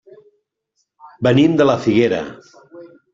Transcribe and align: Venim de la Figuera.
Venim 1.27 1.59
de 1.61 1.67
la 1.71 1.75
Figuera. 1.83 2.23